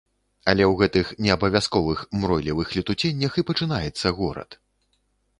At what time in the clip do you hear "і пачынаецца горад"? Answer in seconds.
3.41-4.57